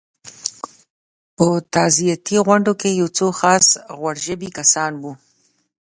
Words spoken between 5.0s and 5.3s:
وو.